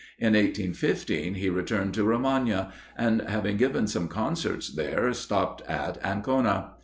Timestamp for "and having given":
2.97-3.85